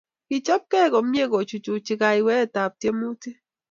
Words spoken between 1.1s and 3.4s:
kochuchuchi kayweetap tiemutik